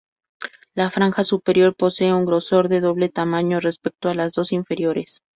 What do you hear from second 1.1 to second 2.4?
superior posee un